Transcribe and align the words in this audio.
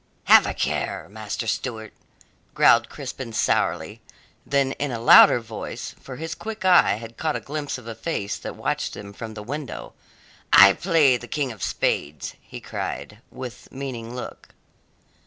"Have 0.23 0.47
a 0.47 0.55
care, 0.55 1.07
Master 1.11 1.45
Stewart," 1.45 1.93
growled 2.55 2.89
Crispin 2.89 3.33
sourly, 3.33 4.01
then 4.47 4.71
in 4.79 4.89
a 4.89 4.97
louder 4.97 5.39
voice 5.39 5.93
for 6.01 6.15
his 6.15 6.33
quick 6.33 6.65
eye 6.65 6.95
had 6.95 7.17
caught 7.17 7.35
a 7.35 7.39
glimpse 7.39 7.77
of 7.77 7.85
a 7.85 7.93
face 7.93 8.35
that 8.39 8.55
watched 8.55 8.95
them 8.95 9.13
from 9.13 9.35
the 9.35 9.43
window 9.43 9.93
"I 10.51 10.73
play 10.73 11.17
the 11.17 11.27
King 11.27 11.51
of 11.51 11.61
Spades!" 11.61 12.33
he 12.41 12.59
cried, 12.59 13.19
with 13.29 13.71
meaning 13.71 14.15
look. 14.15 14.55